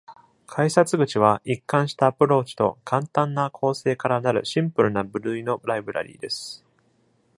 [0.47, 6.65] 改札口は一貫したアプローチと簡単な構成からなるシンプルな部類のライブラリーです。